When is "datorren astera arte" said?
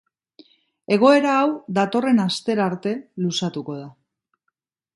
1.79-2.95